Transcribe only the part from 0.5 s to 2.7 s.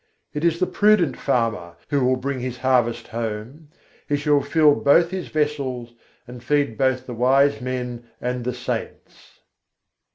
the prudent farmer who will bring his